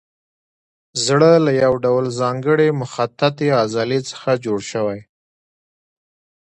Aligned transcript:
زړه 1.05 1.31
له 1.45 1.51
یو 1.63 1.73
ډول 1.85 2.05
ځانګړې 2.21 2.69
مخططې 2.81 3.47
عضلې 3.61 3.99
څخه 4.09 4.29
جوړ 4.45 4.59
شوی. 4.71 4.99